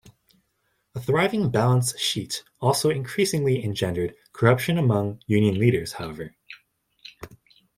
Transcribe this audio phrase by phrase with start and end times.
[0.95, 6.33] A thriving balance sheet also increasingly engendered corruption among union leaders, however.